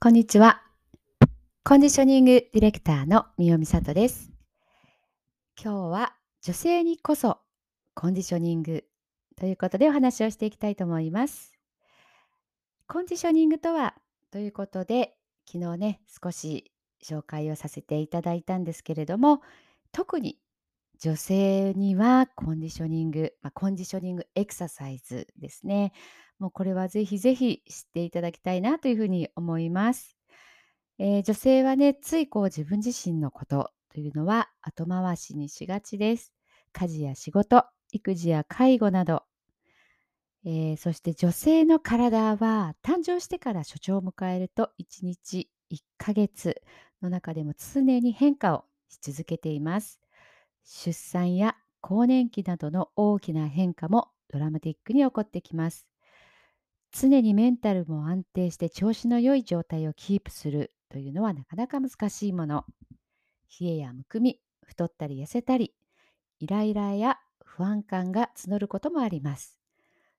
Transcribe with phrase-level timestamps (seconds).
[0.00, 0.62] こんにちは。
[1.64, 4.30] コンディショニングディレクターの三尾美里です。
[5.60, 7.38] 今日は女性にこそ
[7.94, 8.84] コンディショニング
[9.36, 11.50] ということでお話をしていきたいと思います。
[12.86, 13.96] コンディショニングとは
[14.30, 15.16] ということで
[15.50, 16.70] 昨日ね少し
[17.04, 19.42] 紹介をさせていただいたんですけれども
[19.90, 20.38] 特に
[21.00, 25.92] 女性にはコンディショニング、まあ、コンディショニングエクササイズですね。
[26.38, 30.16] もうこれはぜひぜひ知っていただきたいなというふうに思います。
[30.98, 36.32] えー、女性はね、ついこう自分自身のことというのは後回しにしがちです。
[36.72, 39.22] 家事や仕事、育児や介護など、
[40.44, 46.62] えー、そして女性の体は誕生してから所長を迎えると1日1ヶ月
[47.02, 50.00] の中でも常に変化をし続けています。
[50.70, 55.86] 出産や更年期などの大きな変化もドラマティックに起こってきます。
[56.92, 62.66] 常にメンタルも安定して調子の良い状態をキープするというのはなかなか難しいもの。
[63.58, 65.74] 冷えやむくみ、太ったり痩せたり、
[66.38, 69.58] イライラや不安感が募ることもあります。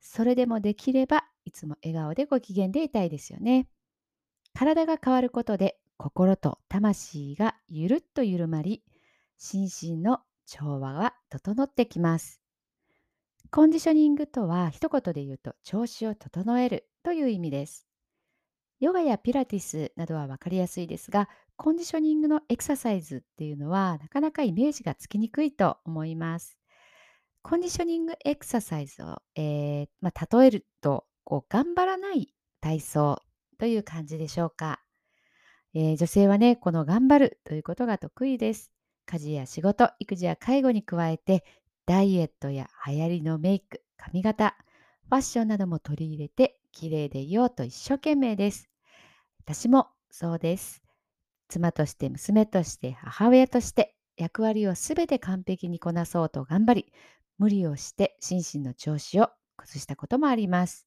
[0.00, 3.68] それでもできればいつも笑顔でご機嫌でいたいですよね。
[4.54, 8.82] 体が変わることで心と魂がゆるっと緩まり、
[9.38, 10.18] 心身の
[10.52, 12.42] 調和は整ってきます。
[13.50, 17.86] コンディショニングとは一言で言うと調子を整えるという意味です。
[18.78, 26.58] ヨガやピラティスなどは分かりやすいですが、コンディショニングのエクササイズっていうのはなかなかイメージがつきにくいと思います。
[27.40, 33.22] コンディショニングエクササイズを、えー、まあ、例えるとこう頑張らない体操
[33.58, 34.82] という感じでしょうか、
[35.72, 38.71] えー、女性はね、この頑張るということが得意です。
[39.06, 41.44] 家事や仕事、育児や介護に加えて
[41.86, 44.56] ダイエットや流行りのメイク、髪型、
[45.08, 48.70] ファッションなども取り入れて綺麗でいようと一生懸命です。
[49.40, 50.82] 私もそうです。
[51.48, 56.92] 妻として娘として母親として役割をすべて完璧にこなそうと頑張り、
[57.38, 60.86] 無理をして心身の調子を崩したこともあります。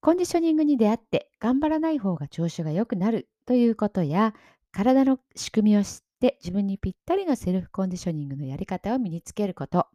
[0.00, 4.34] コンディショニングに出会って頑張らない方が調子が良くなるということや
[4.72, 9.88] 体の仕組みを知ってて自分にぴったりのセルフコンディショニングのやり方を身につけること。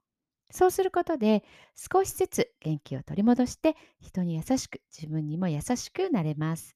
[0.51, 1.43] そうすることで
[1.75, 6.75] 少しずつ元気を取り戻して人に優しく自分にも優しくなれます。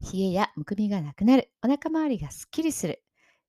[0.00, 3.02] 冷えやむくみがなくなる、お腹周りがすっきりする、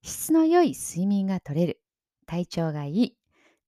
[0.04, 1.82] 質の良い睡眠が取れる、
[2.26, 3.18] 体調がいい、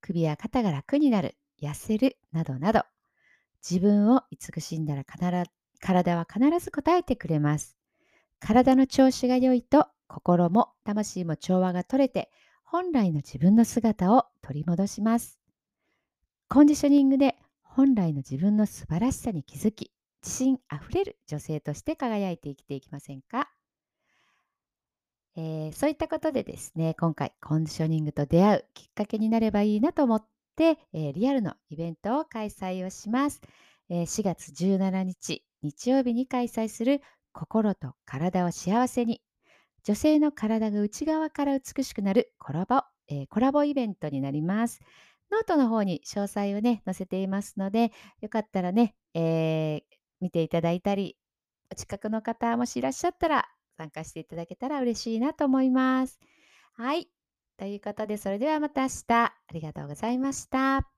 [0.01, 2.83] 首や肩が楽になる、痩せる、などなど、
[3.67, 5.45] 自分を慈しんだら必ず
[5.79, 7.77] 体は必ず答えてくれます。
[8.43, 12.29] 体の調子が良いと心も魂も調和が取れて
[12.65, 15.39] 本来の自分の姿を取り戻します。
[16.49, 23.49] コンディショニングで本来の自分の素晴らしさに気づき自信あふれる女性として輝いて生きていきませんか、
[25.37, 30.25] えー、そういったことでですね、今回コンディショニングと出会うきっかけになればいいなと思っ
[30.57, 33.41] て、えー、リアルのイベントを開催をします。
[33.89, 37.01] えー、4月17日日曜日に開催する
[37.33, 39.21] 心と体を幸せに
[39.83, 44.79] 女性の体が内側から美しくなるコラボ、えー、コラボイベントになります。
[45.29, 47.91] ノートの方に詳細をね、載せていますので、
[48.21, 49.81] よかったらね、えー、
[50.21, 51.17] 見ていただいたり、
[51.71, 56.19] お近くの方もしいらっしゃったら参加していただけたら嬉しいなと思います。
[56.73, 57.09] はい。
[57.57, 59.03] ということで、それではまた明日。
[59.09, 60.92] ありがとうございました。